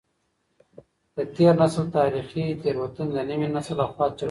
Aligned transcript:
د 1.15 1.17
تېر 1.35 1.53
نسل 1.61 1.85
تاريخي 1.97 2.43
تېروتني 2.61 3.11
د 3.15 3.17
نوي 3.29 3.47
نسل 3.55 3.75
لخوا 3.81 4.05
څېړل 4.07 4.11
کېږي. 4.11 4.19